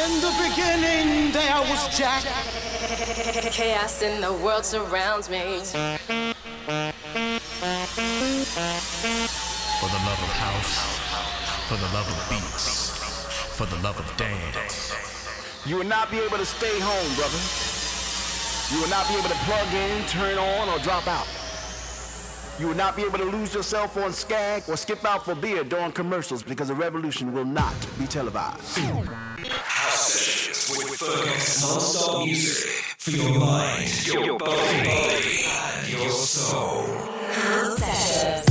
In 0.00 0.16
the 0.22 0.32
beginning, 0.48 1.30
there 1.30 1.60
was 1.68 1.86
Jack. 1.94 2.24
Chaos 3.52 4.00
in 4.00 4.22
the 4.22 4.32
world 4.32 4.64
surrounds 4.64 5.28
me. 5.28 5.60
For 5.60 5.98
the 9.88 10.00
love 10.08 10.22
of 10.24 10.32
house, 10.40 10.72
for 11.68 11.76
the 11.76 11.90
love 11.92 12.08
of 12.08 12.16
beats, 12.30 12.96
for 13.58 13.66
the 13.66 13.76
love 13.82 14.00
of 14.00 14.16
dance. 14.16 14.94
You 15.66 15.76
will 15.76 15.84
not 15.84 16.10
be 16.10 16.18
able 16.20 16.38
to 16.38 16.46
stay 16.46 16.80
home, 16.80 17.14
brother. 17.16 17.36
You 18.74 18.80
will 18.80 18.88
not 18.88 19.06
be 19.06 19.16
able 19.16 19.28
to 19.28 19.38
plug 19.44 19.74
in, 19.74 20.06
turn 20.06 20.38
on, 20.38 20.70
or 20.70 20.78
drop 20.78 21.06
out. 21.08 21.26
You 22.58 22.68
will 22.68 22.76
not 22.76 22.94
be 22.94 23.02
able 23.02 23.18
to 23.18 23.24
lose 23.24 23.52
yourself 23.54 23.96
on 23.96 24.12
Skag 24.12 24.68
or 24.68 24.76
skip 24.76 25.04
out 25.06 25.24
for 25.24 25.34
beer 25.34 25.64
during 25.64 25.92
commercials 25.92 26.42
because 26.42 26.68
the 26.68 26.74
revolution 26.74 27.32
will 27.32 27.46
not 27.46 27.74
be 27.98 28.06
televised. 28.06 28.78
Sessions 30.10 30.76
with 30.76 30.98
Fergus 30.98 31.62
non-stop 31.62 32.24
music 32.24 32.68
for 32.98 33.10
your 33.12 33.38
mind, 33.38 34.06
your 34.08 34.36
body, 34.38 35.44
and 35.46 35.88
your 35.88 36.10
soul. 36.10 36.82
House 37.30 37.78
sessions. 37.78 38.49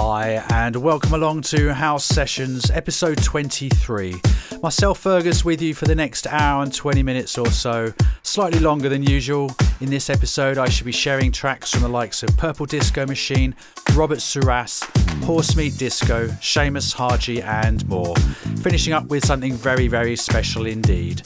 Hi, 0.00 0.44
and 0.50 0.76
welcome 0.76 1.12
along 1.12 1.40
to 1.50 1.74
House 1.74 2.04
Sessions, 2.04 2.70
episode 2.70 3.20
23. 3.20 4.22
Myself, 4.62 5.00
Fergus, 5.00 5.44
with 5.44 5.60
you 5.60 5.74
for 5.74 5.86
the 5.86 5.94
next 5.96 6.28
hour 6.28 6.62
and 6.62 6.72
20 6.72 7.02
minutes 7.02 7.36
or 7.36 7.50
so, 7.50 7.92
slightly 8.22 8.60
longer 8.60 8.88
than 8.88 9.02
usual. 9.02 9.50
In 9.80 9.90
this 9.90 10.08
episode, 10.08 10.56
I 10.56 10.68
should 10.68 10.86
be 10.86 10.92
sharing 10.92 11.32
tracks 11.32 11.72
from 11.72 11.82
the 11.82 11.88
likes 11.88 12.22
of 12.22 12.34
Purple 12.36 12.64
Disco 12.64 13.06
Machine, 13.06 13.56
Robert 13.94 14.20
Surace, 14.20 14.84
Horsemeat 15.24 15.76
Disco, 15.76 16.28
Seamus 16.28 16.94
Haji, 16.94 17.42
and 17.42 17.84
more. 17.88 18.14
Finishing 18.62 18.92
up 18.92 19.06
with 19.06 19.26
something 19.26 19.54
very, 19.54 19.88
very 19.88 20.14
special 20.14 20.66
indeed. 20.66 21.22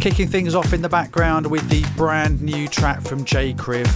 Kicking 0.00 0.26
things 0.26 0.56
off 0.56 0.72
in 0.72 0.82
the 0.82 0.88
background 0.88 1.46
with 1.46 1.68
the 1.68 1.84
brand 1.96 2.42
new 2.42 2.66
track 2.66 3.00
from 3.00 3.24
J. 3.24 3.54
Kriv. 3.54 3.86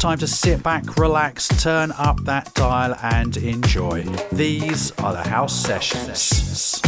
Time 0.00 0.16
to 0.16 0.26
sit 0.26 0.62
back, 0.62 0.96
relax, 0.96 1.46
turn 1.62 1.92
up 1.98 2.24
that 2.24 2.54
dial, 2.54 2.96
and 3.02 3.36
enjoy. 3.36 4.02
These 4.32 4.92
are 4.92 5.12
the 5.12 5.28
house 5.28 5.54
sessions. 5.54 6.80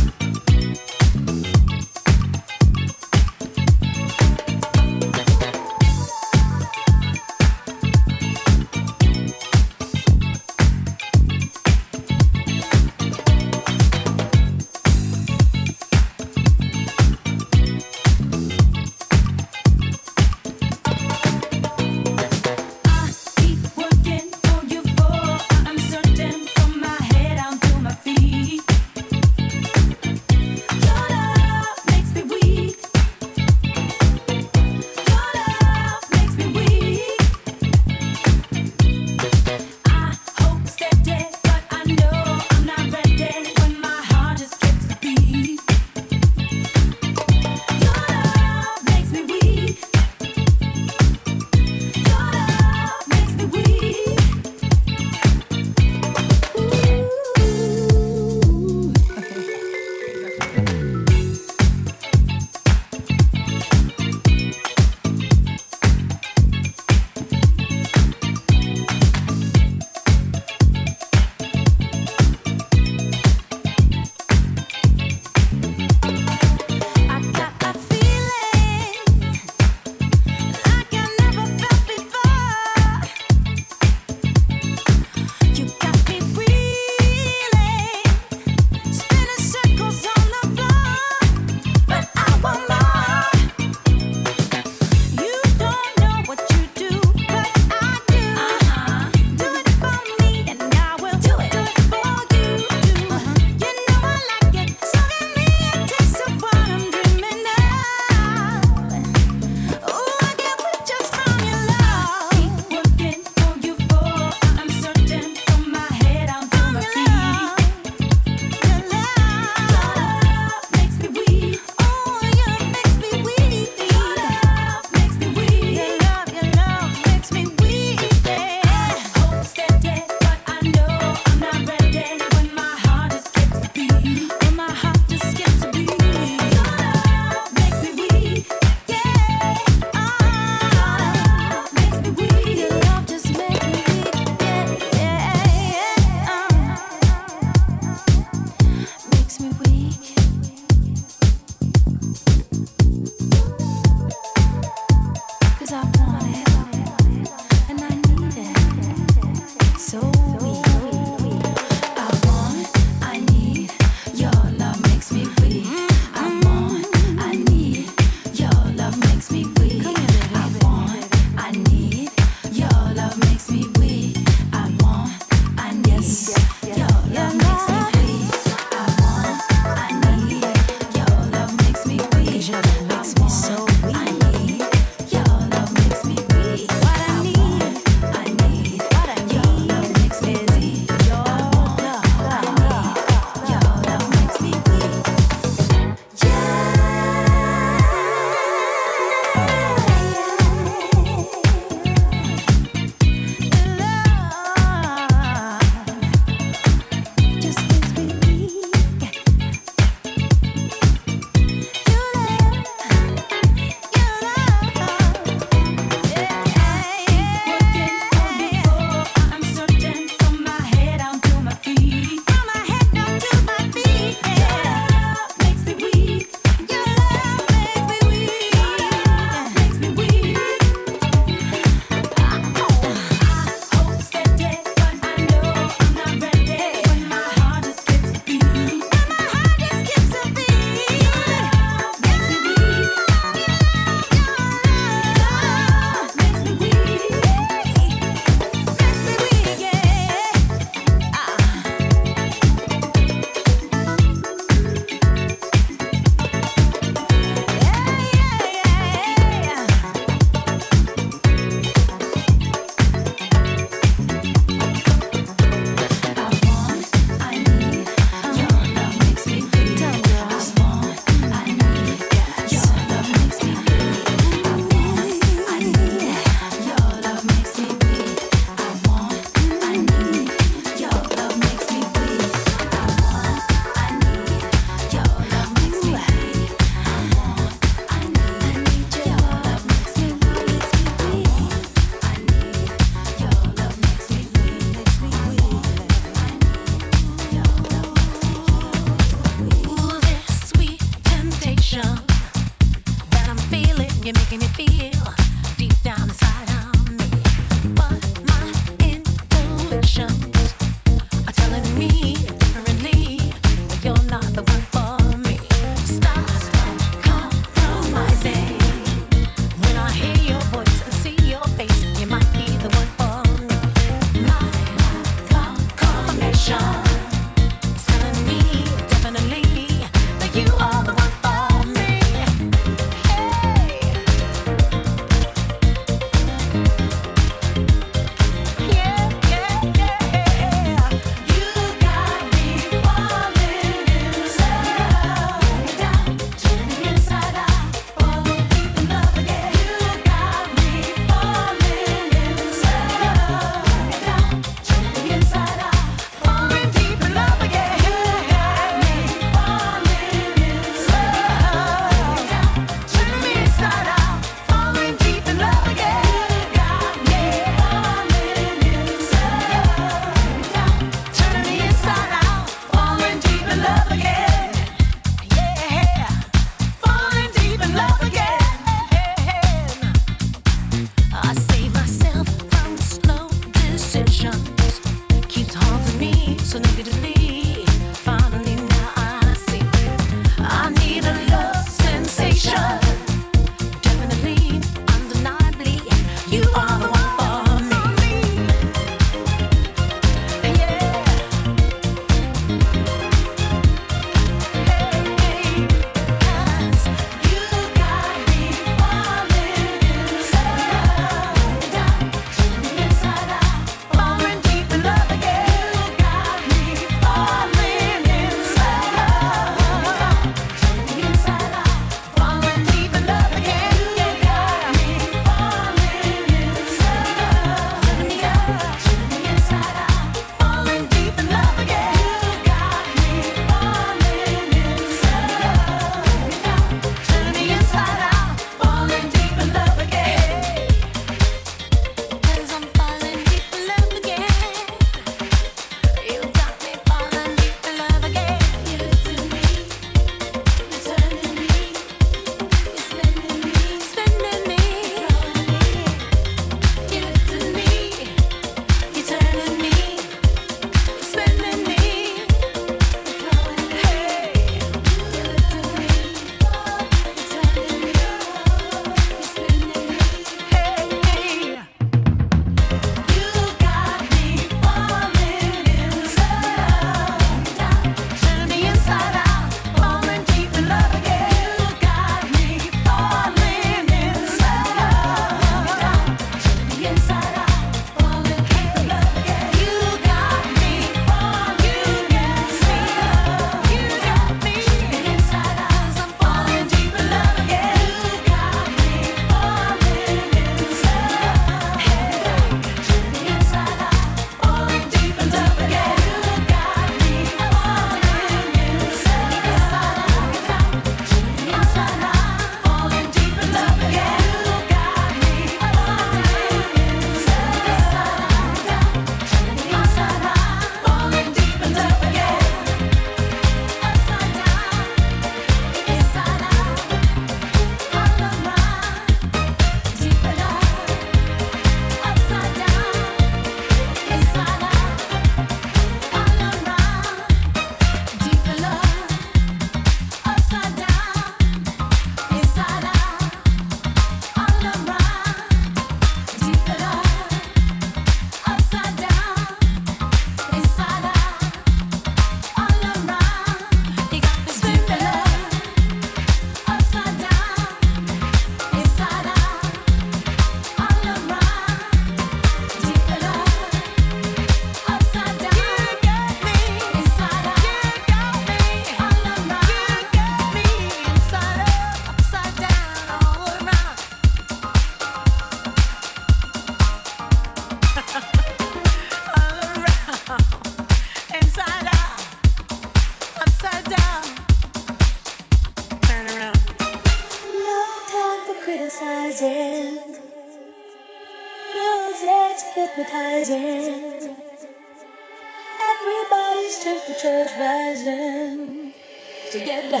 to 599.52 599.58
get 599.58 599.90
down. 599.90 600.00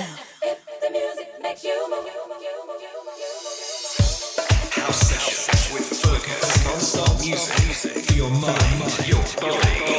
House 4.70 5.00
session 5.10 5.74
with 5.74 5.84
Fergus. 6.00 6.64
Non-stop 6.64 7.20
music 7.20 7.92
for 8.06 8.14
your 8.14 8.30
mind, 8.30 9.06
your 9.06 9.22
body. 9.42 9.91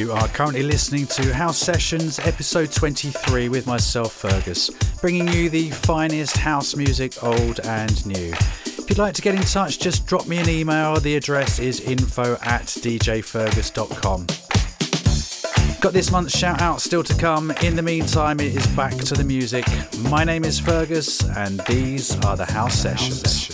You 0.00 0.12
are 0.12 0.28
currently 0.28 0.62
listening 0.62 1.06
to 1.08 1.34
House 1.34 1.58
Sessions 1.58 2.18
episode 2.20 2.72
23 2.72 3.50
with 3.50 3.66
myself, 3.66 4.14
Fergus, 4.14 4.70
bringing 4.98 5.28
you 5.28 5.50
the 5.50 5.68
finest 5.68 6.38
house 6.38 6.74
music, 6.74 7.22
old 7.22 7.60
and 7.60 8.06
new. 8.06 8.32
If 8.64 8.88
you'd 8.88 8.96
like 8.96 9.12
to 9.12 9.20
get 9.20 9.34
in 9.34 9.42
touch, 9.42 9.78
just 9.78 10.06
drop 10.06 10.26
me 10.26 10.38
an 10.38 10.48
email. 10.48 10.98
The 10.98 11.16
address 11.16 11.58
is 11.58 11.80
info 11.80 12.38
at 12.40 12.62
djfergus.com. 12.62 14.26
Got 15.82 15.92
this 15.92 16.10
month's 16.10 16.34
shout 16.34 16.62
out 16.62 16.80
still 16.80 17.02
to 17.02 17.14
come. 17.16 17.50
In 17.62 17.76
the 17.76 17.82
meantime, 17.82 18.40
it 18.40 18.56
is 18.56 18.66
back 18.68 18.94
to 18.94 19.14
the 19.14 19.24
music. 19.24 19.66
My 20.08 20.24
name 20.24 20.44
is 20.44 20.58
Fergus, 20.58 21.22
and 21.36 21.60
these 21.68 22.18
are 22.24 22.38
the 22.38 22.46
House 22.46 22.74
Sessions. 22.74 23.49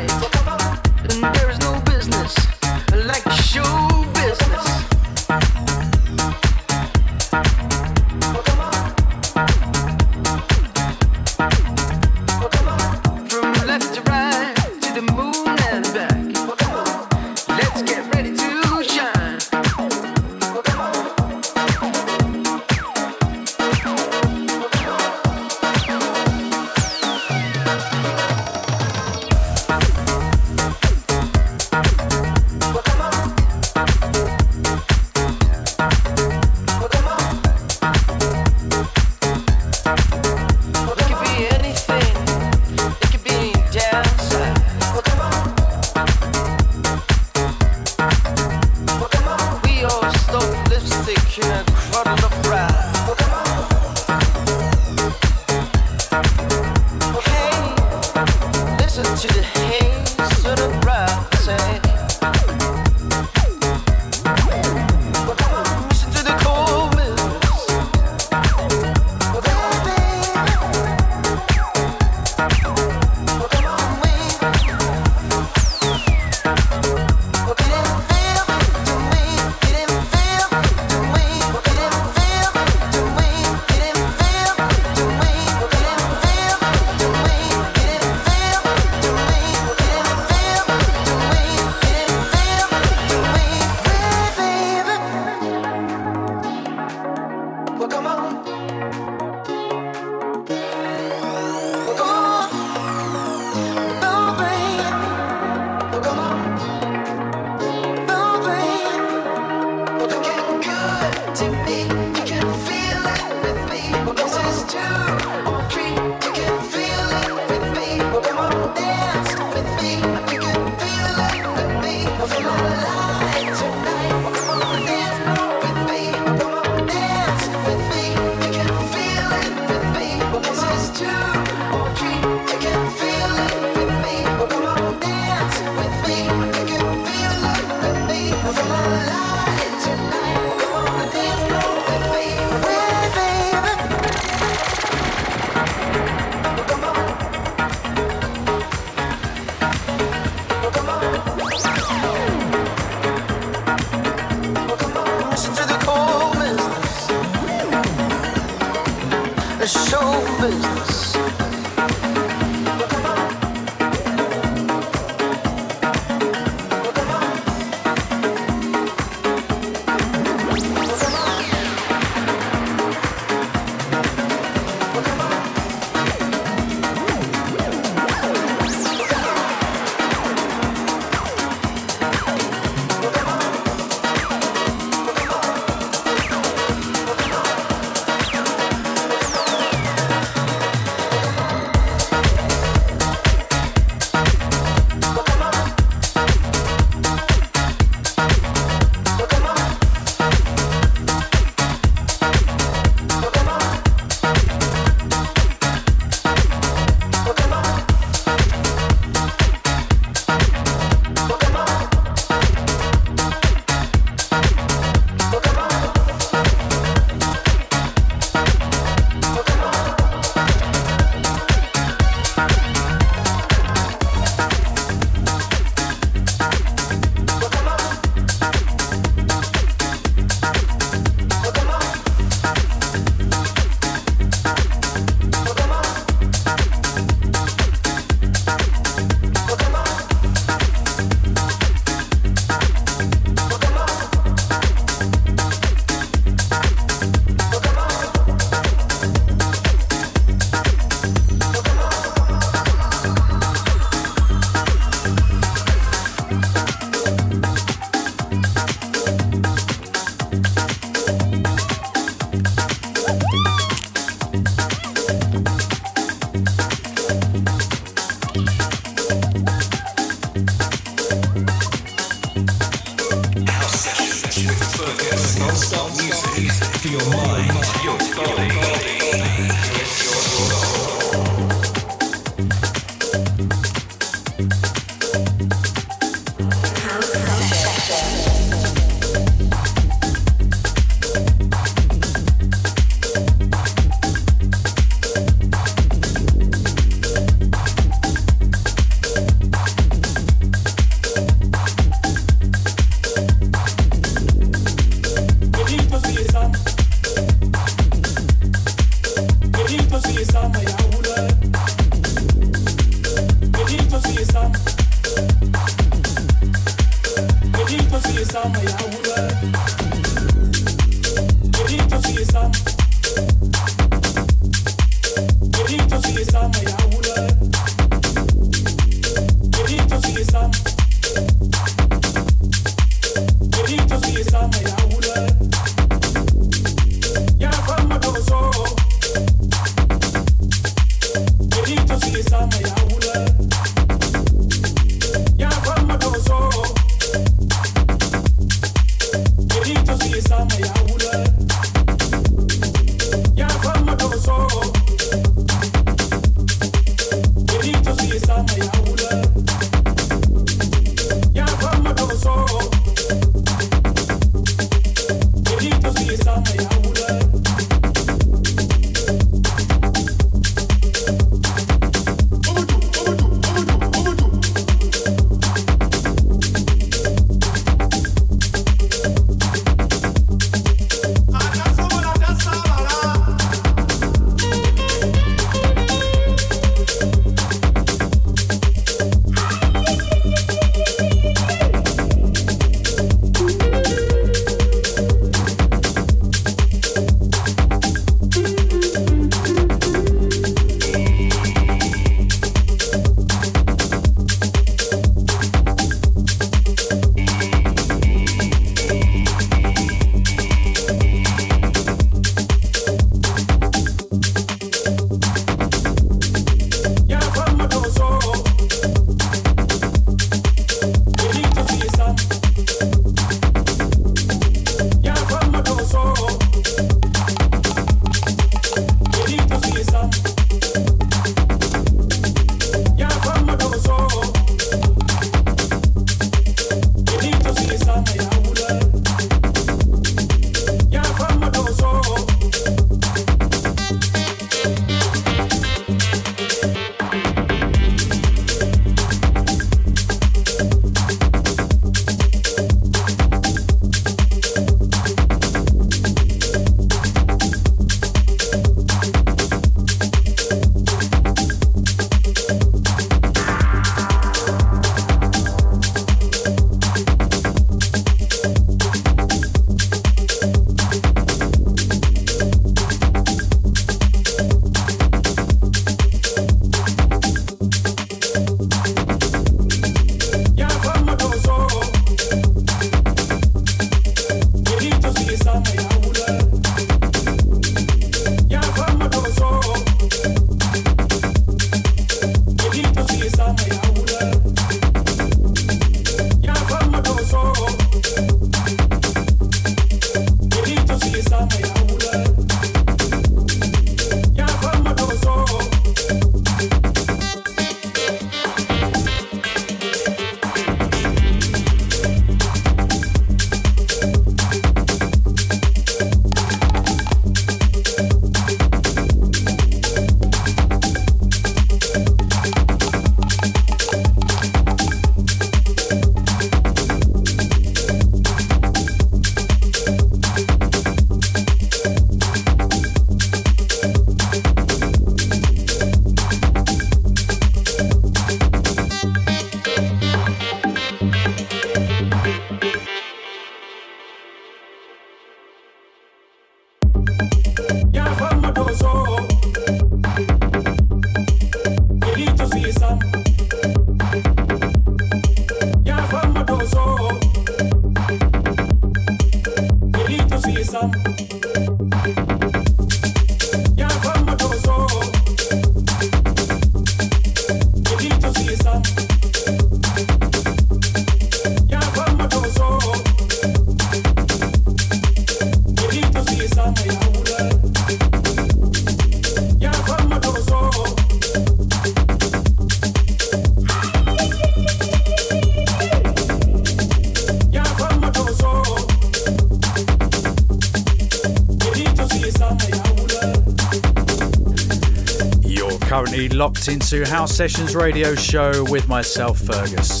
Locked 596.12 596.68
into 596.68 597.08
House 597.08 597.34
Sessions 597.34 597.74
radio 597.74 598.14
show 598.14 598.64
with 598.70 598.86
myself, 598.86 599.38
Fergus. 599.38 600.00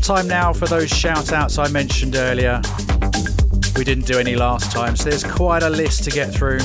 Time 0.00 0.26
now 0.26 0.54
for 0.54 0.66
those 0.66 0.88
shout 0.88 1.32
outs 1.32 1.58
I 1.58 1.68
mentioned 1.68 2.16
earlier. 2.16 2.62
We 3.76 3.84
didn't 3.84 4.06
do 4.06 4.18
any 4.18 4.36
last 4.36 4.72
time, 4.72 4.96
so 4.96 5.10
there's 5.10 5.24
quite 5.24 5.62
a 5.62 5.68
list 5.68 6.04
to 6.04 6.10
get 6.10 6.32
through. 6.32 6.60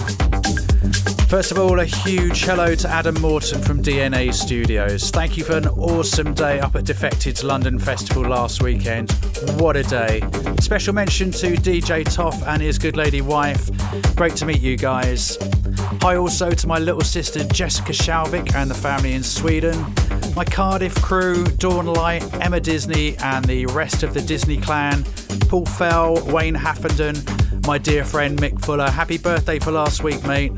First 1.27 1.51
of 1.51 1.59
all, 1.59 1.79
a 1.81 1.85
huge 1.85 2.45
hello 2.45 2.73
to 2.73 2.87
Adam 2.87 3.19
Morton 3.19 3.61
from 3.61 3.83
DNA 3.83 4.33
Studios. 4.33 5.11
Thank 5.11 5.35
you 5.35 5.43
for 5.43 5.57
an 5.57 5.67
awesome 5.67 6.33
day 6.33 6.61
up 6.61 6.75
at 6.75 6.85
Defected's 6.85 7.43
London 7.43 7.77
Festival 7.79 8.23
last 8.23 8.63
weekend. 8.63 9.11
What 9.59 9.75
a 9.75 9.83
day. 9.83 10.21
Special 10.61 10.93
mention 10.93 11.31
to 11.31 11.55
DJ 11.57 12.05
Toff 12.05 12.41
and 12.47 12.61
his 12.61 12.79
good 12.79 12.95
lady 12.95 13.21
wife. 13.21 13.69
Great 14.15 14.35
to 14.37 14.45
meet 14.45 14.61
you 14.61 14.77
guys. 14.77 15.37
Hi 16.01 16.17
also 16.17 16.51
to 16.51 16.67
my 16.67 16.79
little 16.79 17.01
sister 17.01 17.43
Jessica 17.45 17.91
Shalvik 17.91 18.55
and 18.55 18.69
the 18.69 18.75
family 18.75 19.13
in 19.13 19.23
Sweden, 19.23 19.85
my 20.35 20.43
Cardiff 20.43 20.95
crew, 21.01 21.43
Dawn 21.43 21.85
Light, 21.85 22.23
Emma 22.41 22.59
Disney, 22.59 23.17
and 23.17 23.43
the 23.45 23.65
rest 23.67 24.03
of 24.03 24.13
the 24.13 24.21
Disney 24.21 24.57
clan, 24.57 25.03
Paul 25.49 25.65
Fell, 25.65 26.15
Wayne 26.25 26.55
Haffenden, 26.55 27.65
my 27.67 27.77
dear 27.77 28.03
friend 28.03 28.37
Mick 28.39 28.63
Fuller. 28.65 28.89
Happy 28.89 29.17
birthday 29.17 29.59
for 29.59 29.71
last 29.71 30.03
week, 30.03 30.23
mate. 30.25 30.51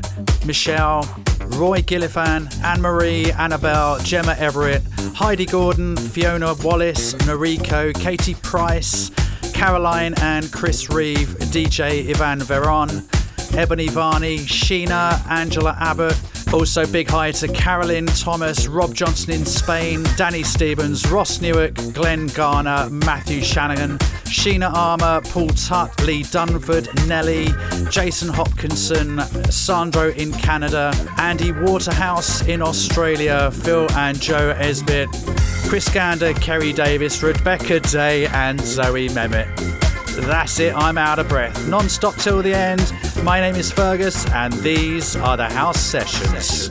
Michelle, 0.44 1.02
Roy 1.46 1.80
Gillifan, 1.80 2.52
Anne 2.62 2.80
Marie, 2.80 3.30
Annabelle, 3.32 3.98
Gemma 4.00 4.34
Everett, 4.38 4.82
Heidi 5.14 5.46
Gordon, 5.46 5.96
Fiona 5.96 6.54
Wallace, 6.54 7.14
Noriko, 7.14 7.94
Katie 7.94 8.34
Price, 8.34 9.10
Caroline 9.52 10.14
and 10.20 10.52
Chris 10.52 10.90
Reeve, 10.90 11.28
DJ 11.50 12.10
Ivan 12.10 12.40
Veron, 12.40 13.08
Ebony 13.54 13.88
Varney, 13.88 14.38
Sheena, 14.38 15.20
Angela 15.28 15.76
Abbott, 15.80 16.16
Also, 16.52 16.86
big 16.86 17.08
hi 17.08 17.32
to 17.32 17.48
Carolyn 17.48 18.06
Thomas, 18.06 18.68
Rob 18.68 18.94
Johnson 18.94 19.32
in 19.32 19.44
Spain, 19.44 20.04
Danny 20.16 20.44
Stevens, 20.44 21.06
Ross 21.10 21.40
Newark, 21.40 21.74
Glenn 21.92 22.28
Garner, 22.28 22.88
Matthew 22.88 23.42
Shanahan, 23.42 23.98
Sheena 24.26 24.72
Armour, 24.72 25.22
Paul 25.22 25.48
Tutt, 25.48 26.00
Lee 26.04 26.22
Dunford, 26.22 26.86
Nelly, 27.08 27.48
Jason 27.90 28.28
Hopkinson, 28.28 29.20
Sandro 29.50 30.10
in 30.10 30.32
Canada, 30.32 30.92
Andy 31.18 31.50
Waterhouse 31.50 32.46
in 32.46 32.62
Australia, 32.62 33.50
Phil 33.50 33.90
and 33.92 34.20
Joe 34.20 34.54
Esbit, 34.56 35.08
Chris 35.68 35.88
Gander, 35.92 36.32
Kerry 36.34 36.72
Davis, 36.72 37.22
Rebecca 37.24 37.80
Day, 37.80 38.26
and 38.28 38.60
Zoe 38.60 39.08
Mehmet. 39.08 39.85
That's 40.16 40.58
it, 40.60 40.74
I'm 40.74 40.98
out 40.98 41.18
of 41.18 41.28
breath. 41.28 41.68
Non 41.68 41.88
stop 41.88 42.14
till 42.16 42.42
the 42.42 42.54
end. 42.54 42.92
My 43.22 43.40
name 43.40 43.54
is 43.54 43.70
Fergus, 43.70 44.26
and 44.30 44.52
these 44.54 45.14
are 45.16 45.36
the 45.36 45.48
House 45.48 45.78
Sessions. 45.78 46.70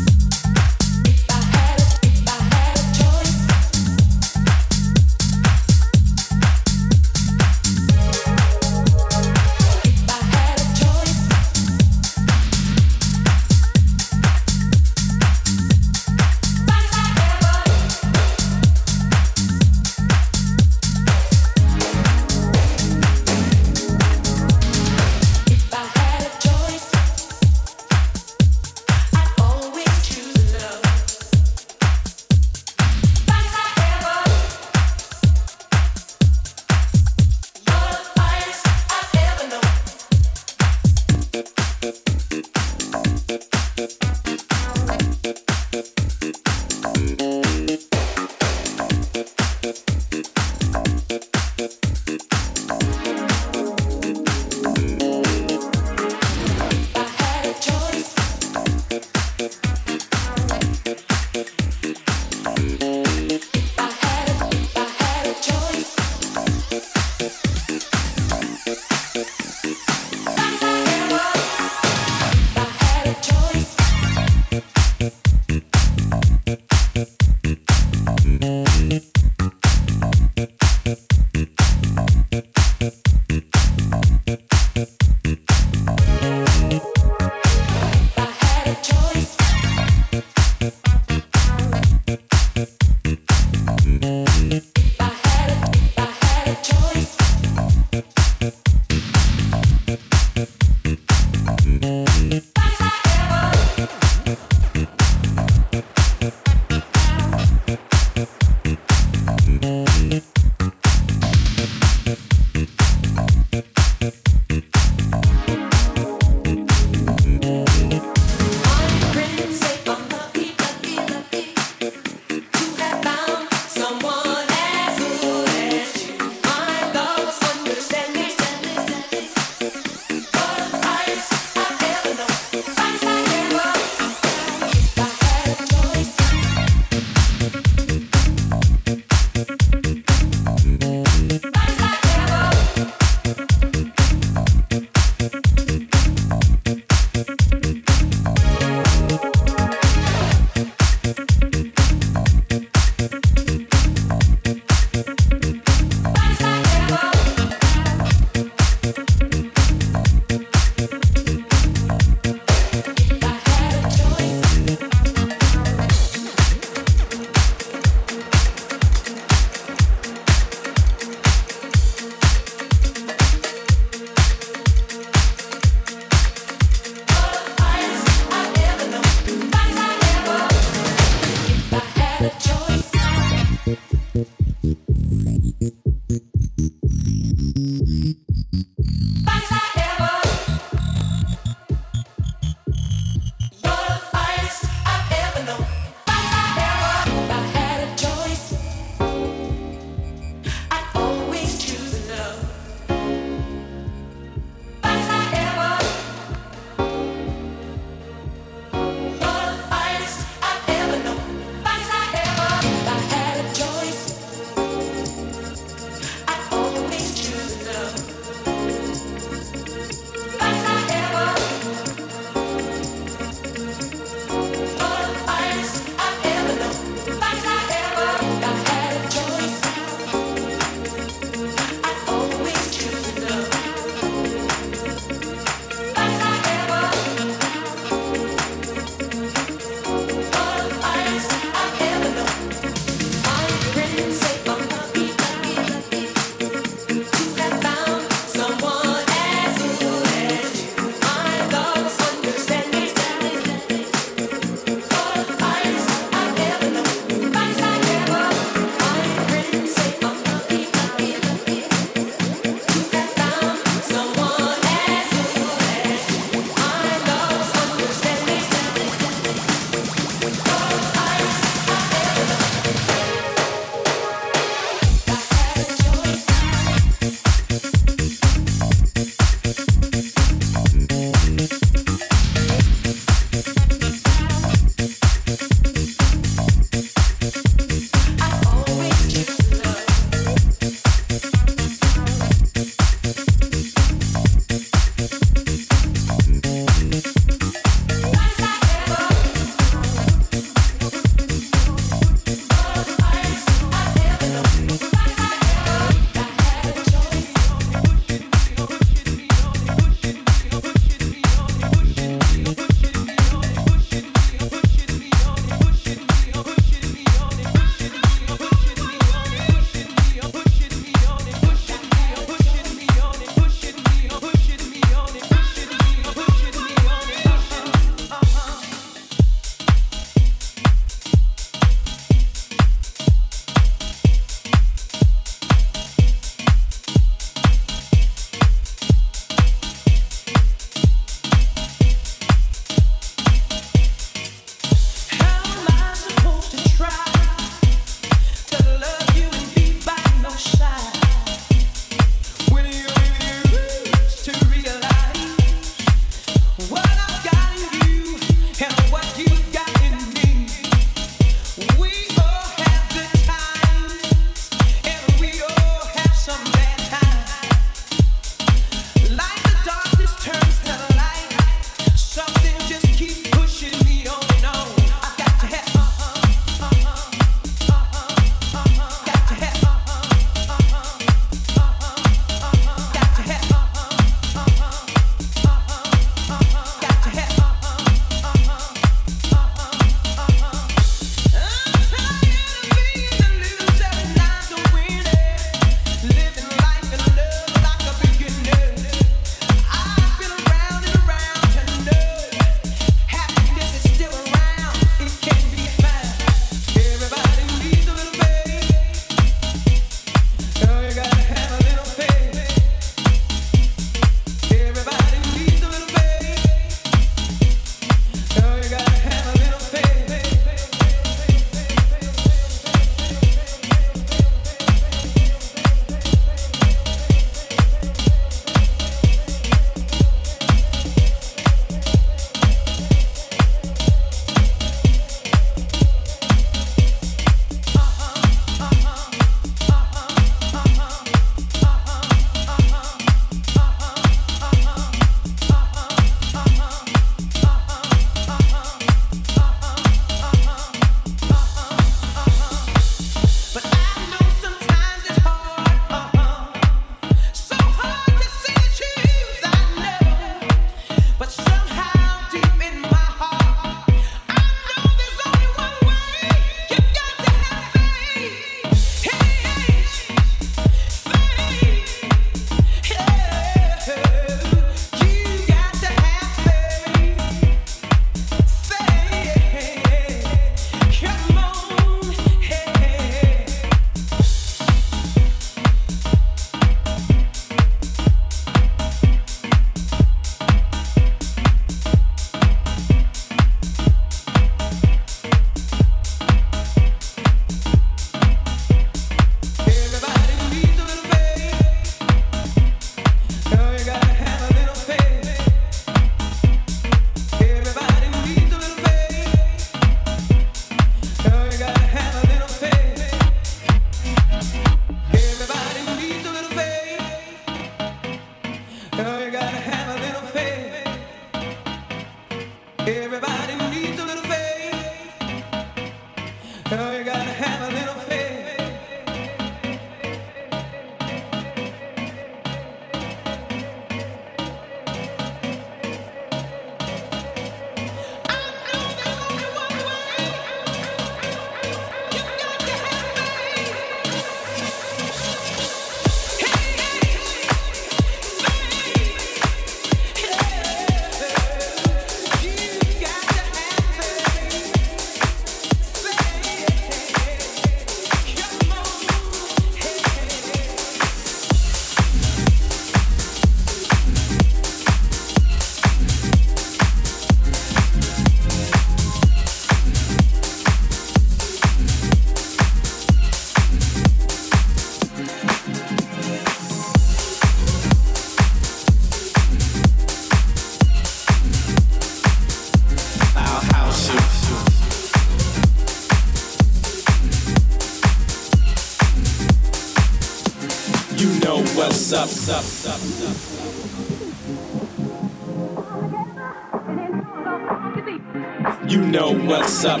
You 598.88 599.02
know 599.06 599.32
what's 599.46 599.84
up. 599.84 600.00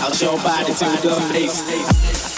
Out 0.00 0.20
your 0.20 0.36
body 0.38 0.74
to 0.74 0.84
the 1.02 1.28
bass. 1.32 2.33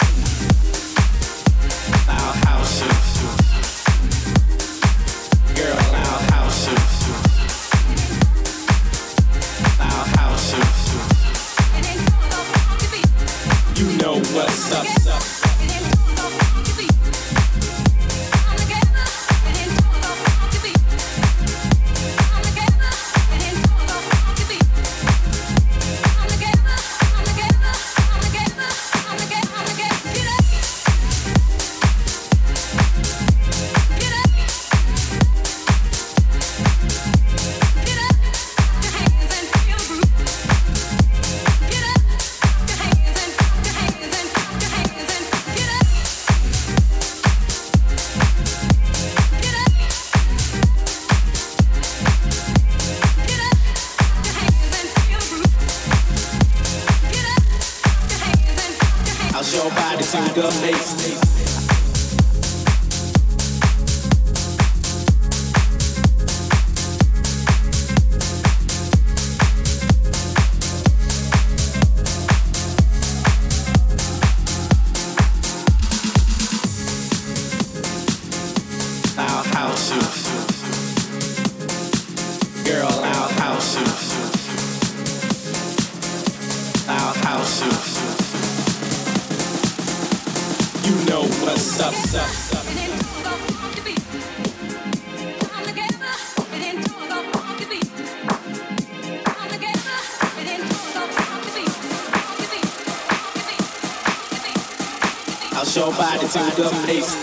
The 106.57 106.69
bass. 106.87 107.16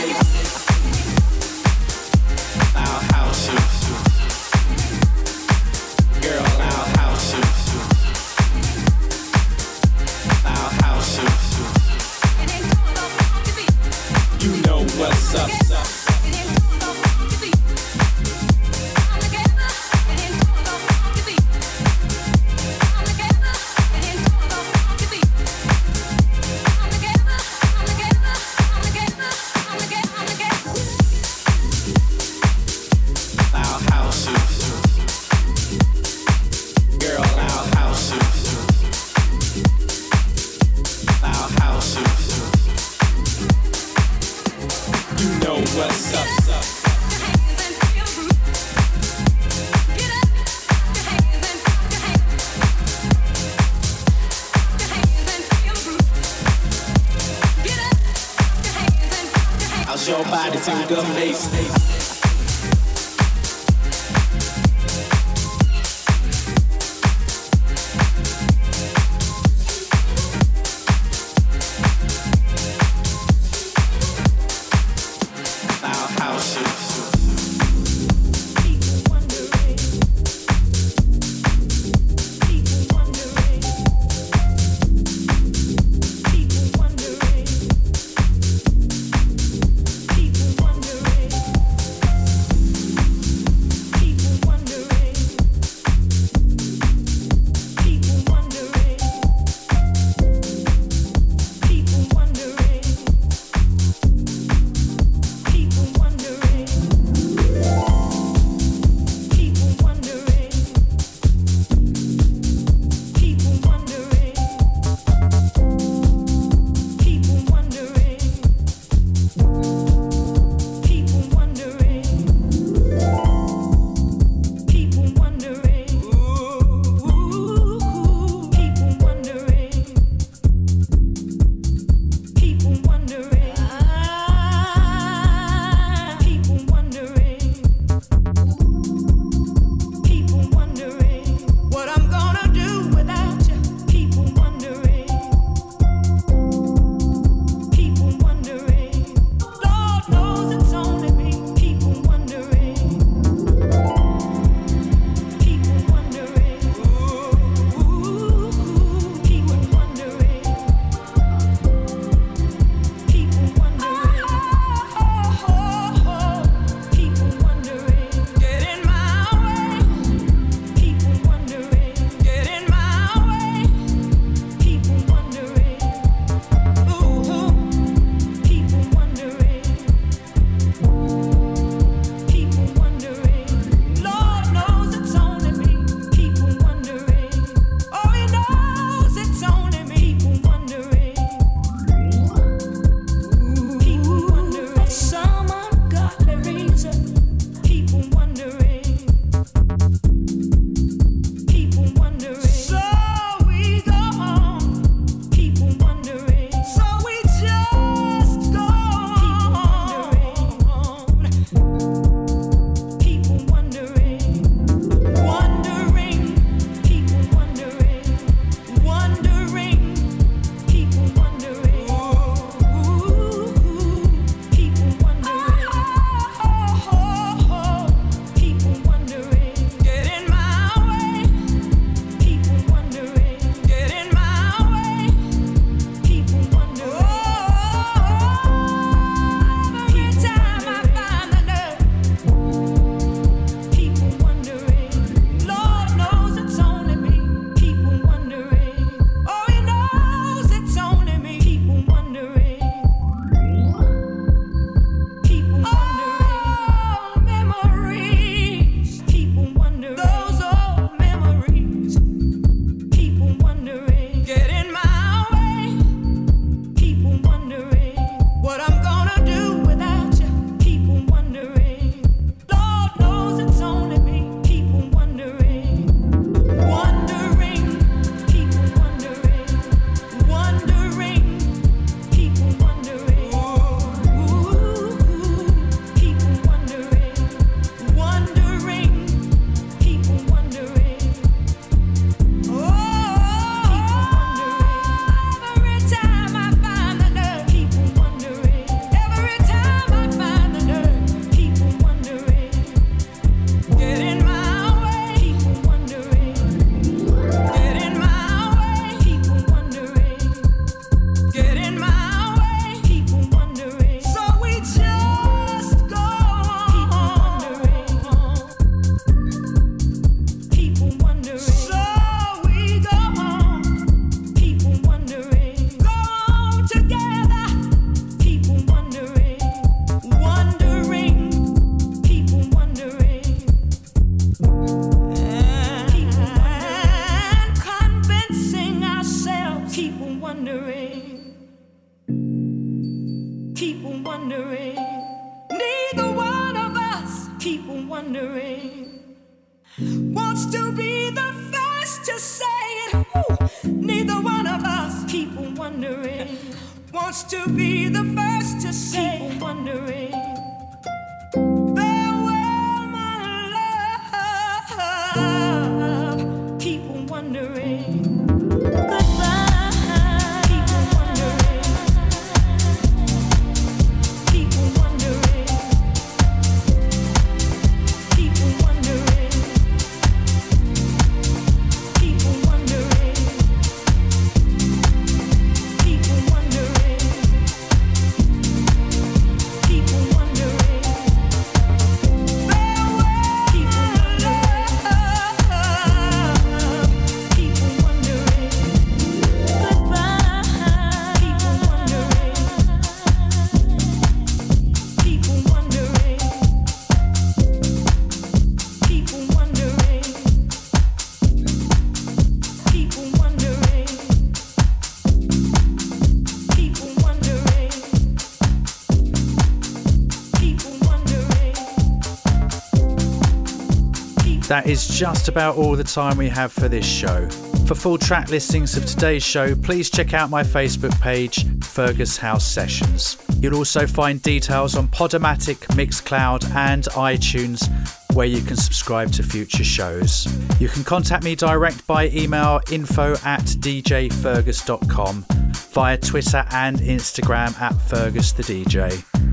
That 424.48 424.66
is 424.66 424.86
just 424.88 425.28
about 425.28 425.56
all 425.56 425.74
the 425.74 425.84
time 425.84 426.18
we 426.18 426.28
have 426.28 426.52
for 426.52 426.68
this 426.68 426.84
show. 426.84 427.28
For 427.66 427.74
full 427.74 427.96
track 427.96 428.28
listings 428.28 428.76
of 428.76 428.84
today's 428.84 429.22
show, 429.22 429.54
please 429.54 429.88
check 429.88 430.12
out 430.12 430.28
my 430.28 430.42
Facebook 430.42 431.00
page, 431.00 431.46
Fergus 431.64 432.18
House 432.18 432.44
Sessions. 432.44 433.16
You'll 433.40 433.56
also 433.56 433.86
find 433.86 434.20
details 434.20 434.76
on 434.76 434.88
Podomatic, 434.88 435.56
Mixcloud, 435.68 436.54
and 436.54 436.84
iTunes, 436.84 437.66
where 438.14 438.26
you 438.26 438.42
can 438.42 438.56
subscribe 438.56 439.12
to 439.12 439.22
future 439.22 439.64
shows. 439.64 440.26
You 440.60 440.68
can 440.68 440.84
contact 440.84 441.24
me 441.24 441.34
direct 441.34 441.86
by 441.86 442.08
email 442.08 442.60
info 442.70 443.14
at 443.24 443.44
djfergus.com, 443.44 445.24
via 445.72 445.96
Twitter 445.96 446.44
and 446.50 446.78
Instagram 446.80 447.58
at 447.62 447.72
Fergus 447.88 448.32
the 448.32 448.42
DJ. 448.42 449.23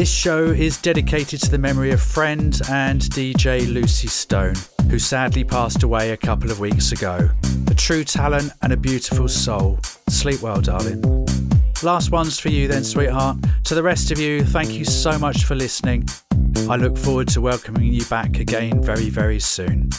This 0.00 0.10
show 0.10 0.44
is 0.44 0.80
dedicated 0.80 1.42
to 1.42 1.50
the 1.50 1.58
memory 1.58 1.90
of 1.90 2.00
friend 2.00 2.58
and 2.70 3.02
DJ 3.02 3.70
Lucy 3.70 4.08
Stone, 4.08 4.54
who 4.88 4.98
sadly 4.98 5.44
passed 5.44 5.82
away 5.82 6.12
a 6.12 6.16
couple 6.16 6.50
of 6.50 6.58
weeks 6.58 6.90
ago. 6.90 7.28
A 7.66 7.74
true 7.74 8.02
talent 8.02 8.50
and 8.62 8.72
a 8.72 8.78
beautiful 8.78 9.28
soul. 9.28 9.78
Sleep 10.08 10.40
well, 10.40 10.62
darling. 10.62 11.02
Last 11.82 12.12
one's 12.12 12.40
for 12.40 12.48
you, 12.48 12.66
then, 12.66 12.82
sweetheart. 12.82 13.36
To 13.64 13.74
the 13.74 13.82
rest 13.82 14.10
of 14.10 14.18
you, 14.18 14.42
thank 14.42 14.70
you 14.70 14.86
so 14.86 15.18
much 15.18 15.44
for 15.44 15.54
listening. 15.54 16.08
I 16.70 16.76
look 16.76 16.96
forward 16.96 17.28
to 17.28 17.42
welcoming 17.42 17.92
you 17.92 18.06
back 18.06 18.38
again 18.38 18.82
very, 18.82 19.10
very 19.10 19.38
soon. 19.38 19.90